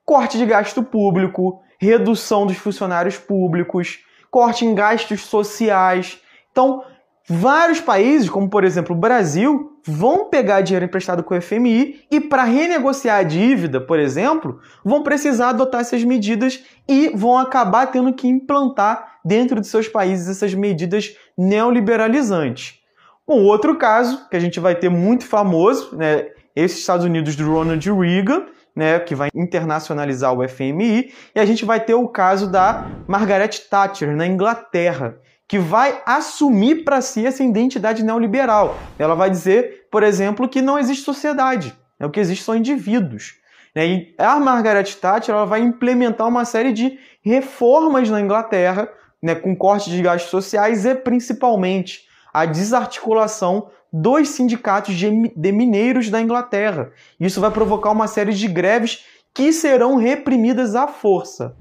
Corte 0.05 0.37
de 0.37 0.45
gasto 0.45 0.83
público, 0.83 1.61
redução 1.79 2.45
dos 2.45 2.57
funcionários 2.57 3.17
públicos, 3.17 3.99
corte 4.29 4.65
em 4.65 4.75
gastos 4.75 5.21
sociais. 5.21 6.19
Então, 6.51 6.83
Vários 7.27 7.79
países, 7.79 8.29
como 8.29 8.49
por 8.49 8.65
exemplo 8.65 8.95
o 8.95 8.99
Brasil, 8.99 9.79
vão 9.85 10.29
pegar 10.29 10.61
dinheiro 10.61 10.85
emprestado 10.85 11.23
com 11.23 11.35
o 11.35 11.41
FMI 11.41 12.01
e, 12.11 12.19
para 12.19 12.43
renegociar 12.43 13.19
a 13.19 13.23
dívida, 13.23 13.79
por 13.79 13.97
exemplo, 13.97 14.59
vão 14.83 15.03
precisar 15.03 15.49
adotar 15.49 15.81
essas 15.81 16.03
medidas 16.03 16.63
e 16.87 17.09
vão 17.15 17.37
acabar 17.37 17.87
tendo 17.87 18.13
que 18.13 18.27
implantar 18.27 19.19
dentro 19.23 19.61
de 19.61 19.67
seus 19.67 19.87
países 19.87 20.27
essas 20.27 20.53
medidas 20.53 21.15
neoliberalizantes. 21.37 22.79
Um 23.25 23.45
outro 23.45 23.77
caso 23.77 24.27
que 24.29 24.35
a 24.35 24.39
gente 24.39 24.59
vai 24.59 24.75
ter 24.75 24.89
muito 24.89 25.25
famoso, 25.25 25.95
né, 25.95 26.27
esses 26.53 26.79
Estados 26.79 27.05
Unidos 27.05 27.37
do 27.37 27.49
Ronald 27.49 27.89
Reagan, 27.89 28.45
né, 28.75 28.99
que 28.99 29.15
vai 29.15 29.29
internacionalizar 29.33 30.33
o 30.33 30.47
FMI, 30.47 31.13
e 31.33 31.39
a 31.39 31.45
gente 31.45 31.63
vai 31.63 31.79
ter 31.79 31.93
o 31.93 32.07
caso 32.07 32.51
da 32.51 32.85
Margaret 33.07 33.49
Thatcher 33.69 34.13
na 34.13 34.27
Inglaterra, 34.27 35.15
que 35.53 35.59
vai 35.59 36.01
assumir 36.03 36.83
para 36.83 36.99
si 36.99 37.27
essa 37.27 37.43
identidade 37.43 38.03
neoliberal. 38.03 38.75
Ela 38.97 39.13
vai 39.13 39.29
dizer, 39.29 39.85
por 39.91 40.01
exemplo, 40.01 40.49
que 40.49 40.63
não 40.63 40.79
existe 40.79 41.03
sociedade, 41.03 41.77
né? 41.99 42.07
o 42.07 42.09
que 42.09 42.19
existe 42.19 42.43
são 42.43 42.55
indivíduos. 42.55 43.35
Né? 43.75 43.85
E 43.85 44.15
a 44.17 44.39
Margaret 44.39 44.85
Thatcher 44.99 45.35
ela 45.35 45.45
vai 45.45 45.61
implementar 45.61 46.27
uma 46.27 46.43
série 46.43 46.73
de 46.73 46.97
reformas 47.21 48.09
na 48.09 48.19
Inglaterra, 48.19 48.89
né, 49.21 49.35
com 49.35 49.55
corte 49.55 49.91
de 49.91 50.01
gastos 50.01 50.31
sociais 50.31 50.87
e 50.87 50.95
principalmente 50.95 52.01
a 52.33 52.47
desarticulação 52.47 53.69
dos 53.93 54.29
sindicatos 54.29 54.95
de 54.95 55.11
mineiros 55.51 56.09
da 56.09 56.19
Inglaterra. 56.19 56.89
Isso 57.19 57.39
vai 57.39 57.51
provocar 57.51 57.91
uma 57.91 58.07
série 58.07 58.33
de 58.33 58.47
greves 58.47 59.05
que 59.31 59.53
serão 59.53 59.97
reprimidas 59.97 60.73
à 60.73 60.87
força. 60.87 61.55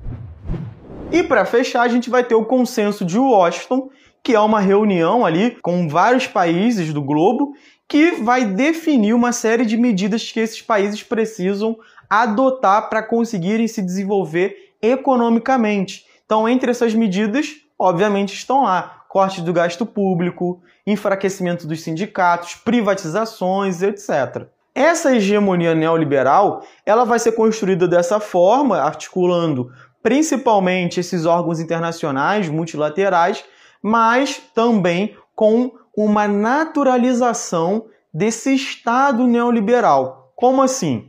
E 1.12 1.22
para 1.22 1.44
fechar, 1.44 1.82
a 1.82 1.88
gente 1.88 2.08
vai 2.08 2.24
ter 2.24 2.34
o 2.34 2.46
consenso 2.46 3.04
de 3.04 3.18
Washington, 3.18 3.90
que 4.22 4.34
é 4.34 4.40
uma 4.40 4.60
reunião 4.60 5.26
ali 5.26 5.58
com 5.60 5.86
vários 5.86 6.26
países 6.26 6.90
do 6.90 7.02
globo 7.02 7.52
que 7.86 8.12
vai 8.12 8.46
definir 8.46 9.12
uma 9.12 9.30
série 9.30 9.66
de 9.66 9.76
medidas 9.76 10.32
que 10.32 10.40
esses 10.40 10.62
países 10.62 11.02
precisam 11.02 11.76
adotar 12.08 12.88
para 12.88 13.02
conseguirem 13.02 13.68
se 13.68 13.82
desenvolver 13.82 14.56
economicamente. 14.80 16.06
Então, 16.24 16.48
entre 16.48 16.70
essas 16.70 16.94
medidas, 16.94 17.56
obviamente, 17.78 18.32
estão 18.32 18.62
lá 18.62 19.02
corte 19.06 19.42
do 19.42 19.52
gasto 19.52 19.84
público, 19.84 20.62
enfraquecimento 20.86 21.66
dos 21.66 21.82
sindicatos, 21.82 22.54
privatizações, 22.54 23.82
etc. 23.82 24.46
Essa 24.74 25.14
hegemonia 25.14 25.74
neoliberal, 25.74 26.62
ela 26.86 27.04
vai 27.04 27.18
ser 27.18 27.32
construída 27.32 27.86
dessa 27.86 28.18
forma, 28.18 28.80
articulando 28.80 29.70
principalmente 30.02 31.00
esses 31.00 31.24
órgãos 31.26 31.60
internacionais 31.60 32.48
multilaterais, 32.48 33.44
mas 33.82 34.42
também 34.54 35.16
com 35.34 35.72
uma 35.96 36.26
naturalização 36.26 37.86
desse 38.12 38.54
Estado 38.54 39.26
neoliberal. 39.26 40.32
Como 40.36 40.62
assim? 40.62 41.08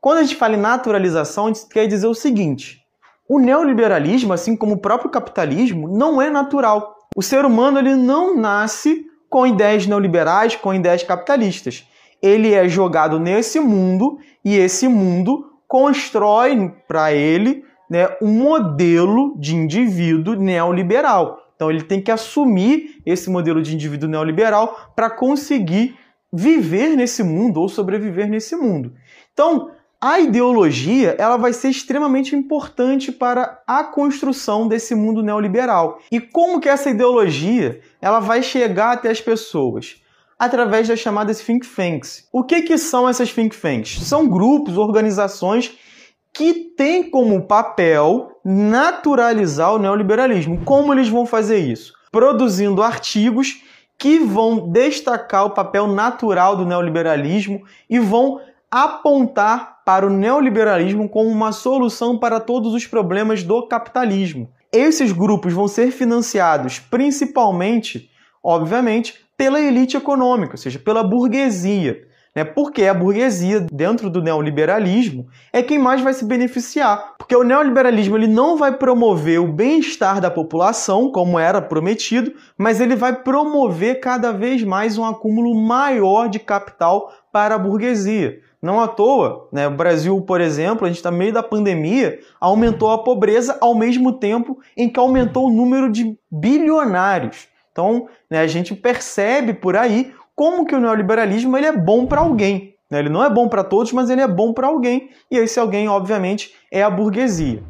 Quando 0.00 0.18
a 0.18 0.22
gente 0.22 0.36
fala 0.36 0.54
em 0.54 0.60
naturalização, 0.60 1.46
a 1.46 1.48
gente 1.48 1.66
quer 1.68 1.86
dizer 1.86 2.06
o 2.06 2.14
seguinte: 2.14 2.80
o 3.28 3.38
neoliberalismo, 3.38 4.32
assim 4.32 4.56
como 4.56 4.74
o 4.74 4.80
próprio 4.80 5.10
capitalismo, 5.10 5.88
não 5.88 6.20
é 6.20 6.30
natural. 6.30 6.96
O 7.14 7.22
ser 7.22 7.44
humano 7.44 7.78
ele 7.78 7.94
não 7.94 8.36
nasce 8.36 9.06
com 9.28 9.46
ideias 9.46 9.86
neoliberais, 9.86 10.56
com 10.56 10.74
ideias 10.74 11.02
capitalistas. 11.02 11.86
Ele 12.22 12.52
é 12.52 12.68
jogado 12.68 13.18
nesse 13.18 13.60
mundo 13.60 14.18
e 14.44 14.56
esse 14.56 14.88
mundo 14.88 15.52
constrói 15.68 16.74
para 16.88 17.12
ele 17.12 17.64
né, 17.90 18.08
um 18.22 18.28
modelo 18.28 19.36
de 19.36 19.56
indivíduo 19.56 20.36
neoliberal. 20.36 21.50
Então 21.56 21.68
ele 21.68 21.82
tem 21.82 22.00
que 22.00 22.12
assumir 22.12 23.02
esse 23.04 23.28
modelo 23.28 23.60
de 23.60 23.74
indivíduo 23.74 24.08
neoliberal 24.08 24.92
para 24.94 25.10
conseguir 25.10 25.98
viver 26.32 26.96
nesse 26.96 27.24
mundo 27.24 27.60
ou 27.60 27.68
sobreviver 27.68 28.30
nesse 28.30 28.54
mundo. 28.54 28.94
Então, 29.32 29.72
a 30.00 30.20
ideologia 30.20 31.16
ela 31.18 31.36
vai 31.36 31.52
ser 31.52 31.68
extremamente 31.68 32.34
importante 32.34 33.12
para 33.12 33.60
a 33.66 33.84
construção 33.84 34.66
desse 34.66 34.94
mundo 34.94 35.22
neoliberal. 35.22 35.98
E 36.10 36.20
como 36.20 36.60
que 36.60 36.68
essa 36.68 36.88
ideologia 36.88 37.80
ela 38.00 38.20
vai 38.20 38.42
chegar 38.42 38.92
até 38.92 39.10
as 39.10 39.20
pessoas? 39.20 40.00
Através 40.38 40.88
das 40.88 41.00
chamadas 41.00 41.40
think 41.40 41.68
tanks. 41.68 42.26
O 42.32 42.42
que, 42.42 42.62
que 42.62 42.78
são 42.78 43.06
essas 43.06 43.30
think 43.30 43.54
tanks? 43.60 43.98
São 44.00 44.26
grupos, 44.26 44.78
organizações 44.78 45.76
que 46.32 46.54
têm 46.76 47.10
como 47.10 47.42
papel 47.42 48.40
naturalizar 48.44 49.74
o 49.74 49.78
neoliberalismo. 49.78 50.64
Como 50.64 50.92
eles 50.92 51.08
vão 51.08 51.26
fazer 51.26 51.58
isso? 51.58 51.92
Produzindo 52.10 52.82
artigos 52.82 53.62
que 53.98 54.18
vão 54.18 54.70
destacar 54.70 55.44
o 55.44 55.50
papel 55.50 55.86
natural 55.86 56.56
do 56.56 56.64
neoliberalismo 56.64 57.62
e 57.88 57.98
vão 57.98 58.40
apontar 58.70 59.82
para 59.84 60.06
o 60.06 60.10
neoliberalismo 60.10 61.08
como 61.08 61.28
uma 61.28 61.52
solução 61.52 62.16
para 62.16 62.38
todos 62.38 62.72
os 62.72 62.86
problemas 62.86 63.42
do 63.42 63.66
capitalismo. 63.66 64.48
Esses 64.72 65.10
grupos 65.10 65.52
vão 65.52 65.66
ser 65.66 65.90
financiados 65.90 66.78
principalmente, 66.78 68.08
obviamente, 68.42 69.14
pela 69.36 69.60
elite 69.60 69.96
econômica, 69.96 70.52
ou 70.52 70.58
seja, 70.58 70.78
pela 70.78 71.02
burguesia. 71.02 72.06
Né? 72.34 72.44
Porque 72.44 72.84
a 72.84 72.94
burguesia, 72.94 73.60
dentro 73.72 74.08
do 74.08 74.22
neoliberalismo, 74.22 75.26
é 75.52 75.62
quem 75.62 75.78
mais 75.78 76.00
vai 76.00 76.12
se 76.12 76.24
beneficiar. 76.24 77.14
Porque 77.18 77.34
o 77.34 77.42
neoliberalismo 77.42 78.16
ele 78.16 78.28
não 78.28 78.56
vai 78.56 78.76
promover 78.76 79.40
o 79.40 79.52
bem-estar 79.52 80.20
da 80.20 80.30
população, 80.30 81.10
como 81.10 81.38
era 81.38 81.60
prometido, 81.60 82.32
mas 82.56 82.80
ele 82.80 82.94
vai 82.94 83.14
promover 83.22 84.00
cada 84.00 84.32
vez 84.32 84.62
mais 84.62 84.96
um 84.96 85.04
acúmulo 85.04 85.54
maior 85.54 86.28
de 86.28 86.38
capital 86.38 87.12
para 87.32 87.56
a 87.56 87.58
burguesia. 87.58 88.38
Não 88.62 88.78
à 88.78 88.86
toa, 88.86 89.48
né? 89.50 89.66
O 89.66 89.70
Brasil, 89.70 90.20
por 90.20 90.40
exemplo, 90.40 90.84
a 90.84 90.88
gente 90.88 90.98
está 90.98 91.10
no 91.10 91.16
meio 91.16 91.32
da 91.32 91.42
pandemia, 91.42 92.18
aumentou 92.38 92.90
a 92.90 93.02
pobreza 93.02 93.56
ao 93.58 93.74
mesmo 93.74 94.12
tempo 94.12 94.58
em 94.76 94.88
que 94.88 95.00
aumentou 95.00 95.46
o 95.46 95.52
número 95.52 95.90
de 95.90 96.14
bilionários. 96.30 97.48
Então, 97.72 98.08
né, 98.28 98.40
a 98.40 98.46
gente 98.46 98.74
percebe 98.74 99.54
por 99.54 99.76
aí 99.76 100.12
como 100.40 100.64
que 100.64 100.74
o 100.74 100.80
neoliberalismo 100.80 101.54
ele 101.54 101.66
é 101.66 101.76
bom 101.76 102.06
para 102.06 102.22
alguém. 102.22 102.74
Né? 102.90 103.00
Ele 103.00 103.10
não 103.10 103.22
é 103.22 103.28
bom 103.28 103.46
para 103.46 103.62
todos, 103.62 103.92
mas 103.92 104.08
ele 104.08 104.22
é 104.22 104.26
bom 104.26 104.54
para 104.54 104.68
alguém. 104.68 105.10
E 105.30 105.36
esse 105.36 105.60
alguém, 105.60 105.86
obviamente, 105.86 106.54
é 106.72 106.82
a 106.82 106.88
burguesia. 106.88 107.62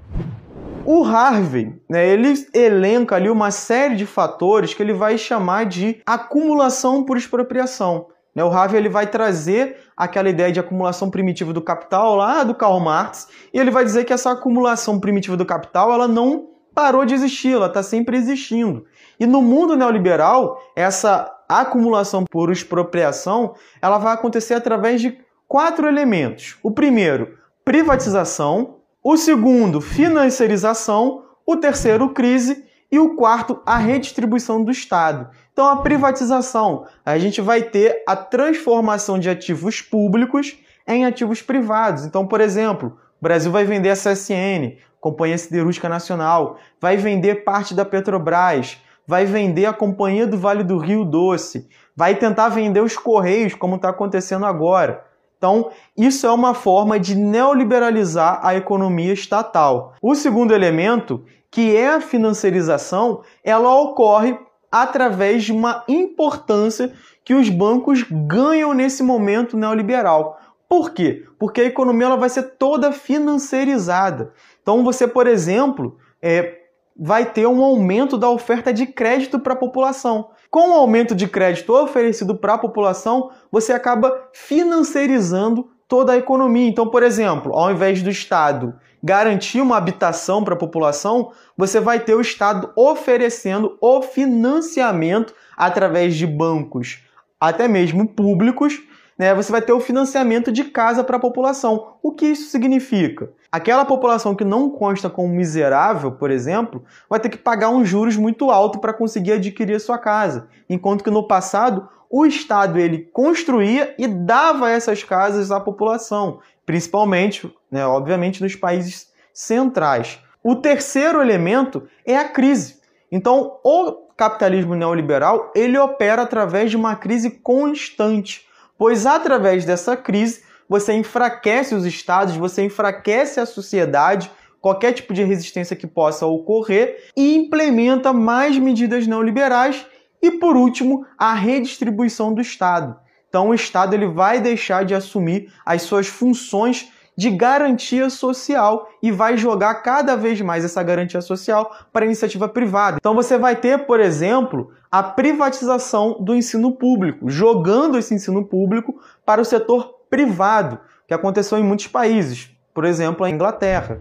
O 0.86 1.02
Harvey, 1.02 1.74
né, 1.90 2.06
ele 2.06 2.32
elenca 2.54 3.16
ali 3.16 3.28
uma 3.28 3.50
série 3.50 3.96
de 3.96 4.06
fatores 4.06 4.72
que 4.72 4.80
ele 4.80 4.92
vai 4.92 5.18
chamar 5.18 5.66
de 5.66 6.00
acumulação 6.06 7.02
por 7.02 7.16
expropriação. 7.16 8.06
Né, 8.36 8.44
o 8.44 8.52
Harvey 8.52 8.78
ele 8.78 8.88
vai 8.88 9.08
trazer 9.08 9.78
aquela 9.96 10.30
ideia 10.30 10.52
de 10.52 10.60
acumulação 10.60 11.10
primitiva 11.10 11.52
do 11.52 11.60
capital 11.60 12.14
lá 12.14 12.44
do 12.44 12.54
Karl 12.54 12.78
Marx 12.78 13.26
e 13.52 13.58
ele 13.58 13.72
vai 13.72 13.84
dizer 13.84 14.04
que 14.04 14.12
essa 14.12 14.30
acumulação 14.30 15.00
primitiva 15.00 15.36
do 15.36 15.44
capital 15.44 15.92
ela 15.92 16.06
não 16.06 16.50
parou 16.72 17.04
de 17.04 17.14
existir, 17.14 17.52
ela 17.52 17.66
está 17.66 17.82
sempre 17.82 18.16
existindo. 18.16 18.86
E 19.18 19.26
no 19.26 19.42
mundo 19.42 19.76
neoliberal, 19.76 20.62
essa 20.76 21.28
acumulação 21.58 22.24
por 22.24 22.52
expropriação 22.52 23.54
ela 23.82 23.98
vai 23.98 24.14
acontecer 24.14 24.54
através 24.54 25.00
de 25.00 25.18
quatro 25.48 25.88
elementos. 25.88 26.56
O 26.62 26.70
primeiro, 26.70 27.36
privatização. 27.64 28.76
O 29.02 29.16
segundo, 29.16 29.80
financiarização. 29.80 31.24
O 31.44 31.56
terceiro, 31.56 32.10
crise 32.10 32.64
e 32.92 32.98
o 32.98 33.14
quarto, 33.16 33.60
a 33.64 33.76
redistribuição 33.76 34.62
do 34.62 34.70
Estado. 34.70 35.30
Então, 35.52 35.66
a 35.66 35.76
privatização, 35.76 36.86
a 37.04 37.18
gente 37.18 37.40
vai 37.40 37.62
ter 37.62 38.02
a 38.06 38.16
transformação 38.16 39.18
de 39.18 39.30
ativos 39.30 39.80
públicos 39.80 40.56
em 40.86 41.04
ativos 41.04 41.40
privados. 41.40 42.04
Então, 42.04 42.26
por 42.26 42.40
exemplo, 42.40 42.98
o 43.20 43.22
Brasil 43.22 43.52
vai 43.52 43.64
vender 43.64 43.90
a 43.90 43.94
CSN, 43.94 44.76
Companhia 45.00 45.38
Siderúrgica 45.38 45.88
Nacional, 45.88 46.58
vai 46.80 46.96
vender 46.96 47.44
parte 47.44 47.74
da 47.74 47.84
Petrobras, 47.84 48.78
vai 49.10 49.26
vender 49.26 49.66
a 49.66 49.72
Companhia 49.72 50.24
do 50.24 50.38
Vale 50.38 50.62
do 50.62 50.78
Rio 50.78 51.04
Doce, 51.04 51.66
vai 51.96 52.14
tentar 52.14 52.48
vender 52.48 52.80
os 52.80 52.96
Correios, 52.96 53.54
como 53.54 53.74
está 53.74 53.88
acontecendo 53.88 54.46
agora. 54.46 55.04
Então, 55.36 55.72
isso 55.96 56.28
é 56.28 56.30
uma 56.30 56.54
forma 56.54 56.96
de 56.96 57.16
neoliberalizar 57.16 58.38
a 58.40 58.54
economia 58.54 59.12
estatal. 59.12 59.94
O 60.00 60.14
segundo 60.14 60.54
elemento 60.54 61.24
que 61.50 61.74
é 61.74 61.88
a 61.88 62.00
financiarização, 62.00 63.22
ela 63.42 63.74
ocorre 63.74 64.38
através 64.70 65.42
de 65.42 65.50
uma 65.50 65.82
importância 65.88 66.92
que 67.24 67.34
os 67.34 67.48
bancos 67.48 68.04
ganham 68.08 68.72
nesse 68.72 69.02
momento 69.02 69.56
neoliberal. 69.56 70.38
Por 70.68 70.92
quê? 70.92 71.24
Porque 71.36 71.62
a 71.62 71.64
economia 71.64 72.06
ela 72.06 72.16
vai 72.16 72.28
ser 72.28 72.44
toda 72.56 72.92
financiarizada. 72.92 74.32
Então 74.62 74.84
você, 74.84 75.08
por 75.08 75.26
exemplo, 75.26 75.98
é, 76.22 76.59
vai 77.02 77.24
ter 77.24 77.46
um 77.46 77.64
aumento 77.64 78.18
da 78.18 78.28
oferta 78.28 78.74
de 78.74 78.86
crédito 78.86 79.38
para 79.38 79.54
a 79.54 79.56
população. 79.56 80.28
Com 80.50 80.68
o 80.68 80.74
aumento 80.74 81.14
de 81.14 81.26
crédito 81.26 81.72
oferecido 81.72 82.34
para 82.34 82.54
a 82.54 82.58
população, 82.58 83.30
você 83.50 83.72
acaba 83.72 84.28
financiarizando 84.34 85.70
toda 85.88 86.12
a 86.12 86.18
economia. 86.18 86.68
Então, 86.68 86.86
por 86.86 87.02
exemplo, 87.02 87.54
ao 87.54 87.70
invés 87.70 88.02
do 88.02 88.10
Estado 88.10 88.74
garantir 89.02 89.62
uma 89.62 89.78
habitação 89.78 90.44
para 90.44 90.52
a 90.52 90.58
população, 90.58 91.32
você 91.56 91.80
vai 91.80 92.00
ter 92.00 92.14
o 92.14 92.20
Estado 92.20 92.70
oferecendo 92.76 93.78
o 93.80 94.02
financiamento 94.02 95.32
através 95.56 96.14
de 96.14 96.26
bancos, 96.26 97.02
até 97.40 97.66
mesmo 97.66 98.06
públicos, 98.06 98.78
né? 99.18 99.34
Você 99.34 99.50
vai 99.50 99.62
ter 99.62 99.72
o 99.72 99.80
financiamento 99.80 100.52
de 100.52 100.64
casa 100.64 101.02
para 101.02 101.16
a 101.16 101.20
população. 101.20 101.94
O 102.02 102.12
que 102.12 102.26
isso 102.26 102.50
significa? 102.50 103.30
Aquela 103.52 103.84
população 103.84 104.34
que 104.34 104.44
não 104.44 104.70
consta 104.70 105.10
como 105.10 105.28
miserável, 105.28 106.12
por 106.12 106.30
exemplo, 106.30 106.84
vai 107.08 107.18
ter 107.18 107.28
que 107.28 107.36
pagar 107.38 107.70
uns 107.70 107.88
juros 107.88 108.16
muito 108.16 108.48
altos 108.48 108.80
para 108.80 108.92
conseguir 108.92 109.32
adquirir 109.32 109.74
a 109.74 109.80
sua 109.80 109.98
casa, 109.98 110.48
enquanto 110.68 111.02
que 111.02 111.10
no 111.10 111.26
passado 111.26 111.88
o 112.08 112.24
Estado 112.24 112.78
ele 112.78 113.08
construía 113.12 113.94
e 113.98 114.06
dava 114.06 114.70
essas 114.70 115.02
casas 115.02 115.50
à 115.50 115.58
população, 115.58 116.38
principalmente, 116.64 117.52
né, 117.70 117.84
obviamente, 117.84 118.40
nos 118.40 118.54
países 118.54 119.08
centrais. 119.32 120.20
O 120.42 120.56
terceiro 120.56 121.20
elemento 121.20 121.88
é 122.06 122.16
a 122.16 122.28
crise. 122.28 122.80
Então, 123.10 123.58
o 123.64 123.92
capitalismo 124.16 124.76
neoliberal 124.76 125.50
ele 125.56 125.76
opera 125.76 126.22
através 126.22 126.70
de 126.70 126.76
uma 126.76 126.94
crise 126.94 127.30
constante, 127.30 128.46
pois 128.78 129.06
através 129.06 129.64
dessa 129.64 129.96
crise 129.96 130.42
você 130.70 130.92
enfraquece 130.92 131.74
os 131.74 131.84
estados, 131.84 132.36
você 132.36 132.62
enfraquece 132.62 133.40
a 133.40 133.44
sociedade, 133.44 134.30
qualquer 134.60 134.92
tipo 134.92 135.12
de 135.12 135.24
resistência 135.24 135.74
que 135.74 135.86
possa 135.86 136.26
ocorrer 136.26 137.08
e 137.16 137.34
implementa 137.34 138.12
mais 138.12 138.56
medidas 138.56 139.04
neoliberais 139.04 139.84
e 140.22 140.30
por 140.30 140.56
último, 140.56 141.04
a 141.18 141.34
redistribuição 141.34 142.32
do 142.32 142.40
Estado. 142.40 142.96
Então 143.28 143.48
o 143.48 143.54
Estado 143.54 143.94
ele 143.94 144.06
vai 144.06 144.40
deixar 144.40 144.84
de 144.84 144.94
assumir 144.94 145.52
as 145.66 145.82
suas 145.82 146.06
funções 146.06 146.92
de 147.16 147.30
garantia 147.30 148.08
social 148.08 148.88
e 149.02 149.10
vai 149.10 149.36
jogar 149.36 149.74
cada 149.82 150.16
vez 150.16 150.40
mais 150.40 150.64
essa 150.64 150.82
garantia 150.84 151.20
social 151.20 151.74
para 151.92 152.06
iniciativa 152.06 152.48
privada. 152.48 152.98
Então 153.00 153.14
você 153.14 153.36
vai 153.36 153.56
ter, 153.56 153.86
por 153.86 153.98
exemplo, 153.98 154.70
a 154.88 155.02
privatização 155.02 156.16
do 156.20 156.34
ensino 156.34 156.72
público, 156.72 157.28
jogando 157.28 157.98
esse 157.98 158.14
ensino 158.14 158.44
público 158.44 159.00
para 159.26 159.40
o 159.40 159.44
setor 159.44 159.99
privado, 160.10 160.78
que 161.06 161.14
aconteceu 161.14 161.56
em 161.56 161.62
muitos 161.62 161.86
países, 161.86 162.50
por 162.74 162.84
exemplo, 162.84 163.24
a 163.24 163.30
Inglaterra. 163.30 164.00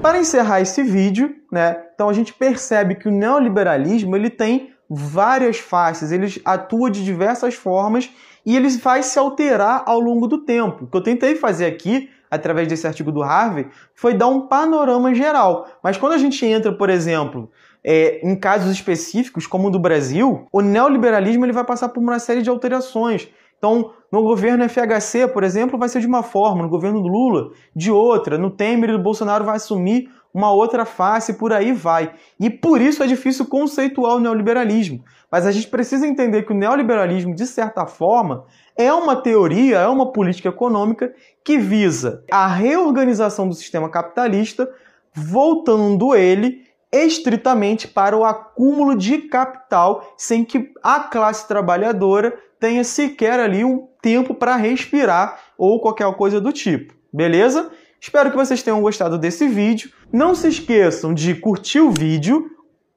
Para 0.00 0.18
encerrar 0.18 0.60
esse 0.60 0.82
vídeo, 0.82 1.34
né, 1.50 1.76
então 1.94 2.08
a 2.08 2.12
gente 2.12 2.32
percebe 2.34 2.94
que 2.94 3.08
o 3.08 3.12
neoliberalismo 3.12 4.14
ele 4.14 4.30
tem 4.30 4.72
várias 4.88 5.58
faces, 5.58 6.12
ele 6.12 6.40
atua 6.44 6.90
de 6.90 7.04
diversas 7.04 7.54
formas 7.54 8.10
e 8.44 8.56
ele 8.56 8.68
vai 8.78 9.02
se 9.02 9.18
alterar 9.18 9.84
ao 9.86 10.00
longo 10.00 10.26
do 10.26 10.38
tempo. 10.38 10.84
O 10.84 10.86
que 10.86 10.96
eu 10.96 11.02
tentei 11.02 11.36
fazer 11.36 11.66
aqui, 11.66 12.10
através 12.30 12.68
desse 12.68 12.86
artigo 12.86 13.12
do 13.12 13.22
Harvey, 13.22 13.68
foi 13.94 14.14
dar 14.14 14.26
um 14.26 14.48
panorama 14.48 15.14
geral. 15.14 15.66
Mas 15.82 15.96
quando 15.96 16.12
a 16.12 16.18
gente 16.18 16.44
entra, 16.44 16.72
por 16.72 16.90
exemplo, 16.90 17.50
é, 17.84 18.20
em 18.26 18.36
casos 18.36 18.72
específicos, 18.72 19.46
como 19.46 19.68
o 19.68 19.70
do 19.70 19.78
Brasil, 19.78 20.46
o 20.52 20.60
neoliberalismo 20.60 21.44
ele 21.44 21.52
vai 21.52 21.64
passar 21.64 21.88
por 21.88 22.00
uma 22.00 22.18
série 22.18 22.42
de 22.42 22.50
alterações 22.50 23.28
Então, 23.62 23.92
no 24.10 24.24
governo 24.24 24.68
FHC, 24.68 25.28
por 25.28 25.44
exemplo, 25.44 25.78
vai 25.78 25.88
ser 25.88 26.00
de 26.00 26.06
uma 26.08 26.24
forma, 26.24 26.64
no 26.64 26.68
governo 26.68 27.00
do 27.00 27.06
Lula, 27.06 27.52
de 27.76 27.92
outra, 27.92 28.36
no 28.36 28.50
Temer 28.50 28.90
e 28.90 28.92
do 28.94 28.98
Bolsonaro 28.98 29.44
vai 29.44 29.54
assumir 29.54 30.10
uma 30.34 30.50
outra 30.50 30.84
face, 30.84 31.34
por 31.34 31.52
aí 31.52 31.72
vai. 31.72 32.12
E 32.40 32.50
por 32.50 32.80
isso 32.80 33.04
é 33.04 33.06
difícil 33.06 33.46
conceituar 33.46 34.16
o 34.16 34.18
neoliberalismo. 34.18 35.04
Mas 35.30 35.46
a 35.46 35.52
gente 35.52 35.68
precisa 35.68 36.04
entender 36.04 36.42
que 36.42 36.50
o 36.50 36.56
neoliberalismo, 36.56 37.36
de 37.36 37.46
certa 37.46 37.86
forma, 37.86 38.46
é 38.76 38.92
uma 38.92 39.14
teoria, 39.14 39.78
é 39.78 39.86
uma 39.86 40.10
política 40.10 40.48
econômica 40.48 41.14
que 41.44 41.56
visa 41.56 42.24
a 42.32 42.48
reorganização 42.48 43.48
do 43.48 43.54
sistema 43.54 43.88
capitalista, 43.88 44.68
voltando 45.14 46.16
ele 46.16 46.64
estritamente 46.92 47.86
para 47.86 48.16
o 48.16 48.24
acúmulo 48.24 48.96
de 48.96 49.18
capital, 49.18 50.12
sem 50.16 50.44
que 50.44 50.72
a 50.82 50.98
classe 50.98 51.46
trabalhadora 51.46 52.36
tenha 52.62 52.84
sequer 52.84 53.40
ali 53.40 53.64
um 53.64 53.88
tempo 54.00 54.32
para 54.32 54.54
respirar 54.54 55.36
ou 55.58 55.80
qualquer 55.80 56.14
coisa 56.14 56.40
do 56.40 56.52
tipo. 56.52 56.94
Beleza? 57.12 57.72
Espero 58.00 58.30
que 58.30 58.36
vocês 58.36 58.62
tenham 58.62 58.80
gostado 58.80 59.18
desse 59.18 59.48
vídeo. 59.48 59.90
Não 60.12 60.32
se 60.32 60.46
esqueçam 60.46 61.12
de 61.12 61.34
curtir 61.34 61.80
o 61.80 61.90
vídeo, 61.90 62.48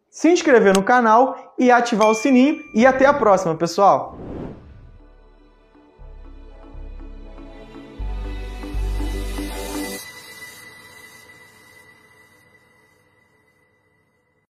se 0.08 0.30
inscrever 0.30 0.76
no 0.76 0.84
canal 0.84 1.56
e 1.58 1.72
ativar 1.72 2.10
o 2.10 2.14
sininho. 2.14 2.62
E 2.76 2.86
até 2.86 3.08
a 3.08 3.14
próxima, 3.14 3.56
pessoal! 3.56 4.35